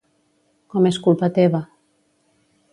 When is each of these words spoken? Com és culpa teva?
Com 0.75 0.87
és 0.91 0.99
culpa 1.09 1.31
teva? 1.37 1.63